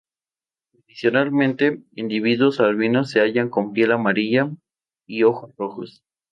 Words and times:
Adicionalmente, 0.79 1.83
individuos 1.93 2.59
albinos 2.59 3.11
se 3.11 3.19
hallan 3.19 3.49
con 3.51 3.71
piel 3.71 3.91
amarilla 3.91 4.49
y 5.05 5.21
ojos 5.25 5.55
rojos. 5.57 6.01